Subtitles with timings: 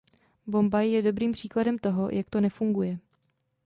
[0.47, 2.99] Bombaj je dobrým příkladem toho, jak to nefunguje.